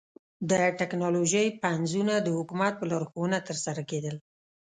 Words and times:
د 0.49 0.51
ټکنالوژۍ 0.79 1.47
پنځونه 1.65 2.13
د 2.21 2.27
حکومت 2.37 2.73
په 2.77 2.85
لارښوونه 2.91 3.37
ترسره 3.47 3.81
کېدل 3.89 4.15